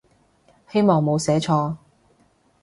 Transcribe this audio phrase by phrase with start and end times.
[0.67, 1.75] 希望冇寫錯